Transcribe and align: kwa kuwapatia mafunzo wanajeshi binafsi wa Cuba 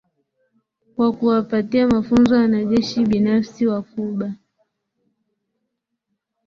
kwa 0.95 1.13
kuwapatia 1.13 1.87
mafunzo 1.87 2.35
wanajeshi 2.35 3.05
binafsi 3.05 3.67
wa 3.67 3.81
Cuba 3.81 4.33